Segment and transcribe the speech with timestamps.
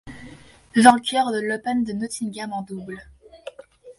[0.75, 3.03] Vainqueur de l'Open de Nottingham en double.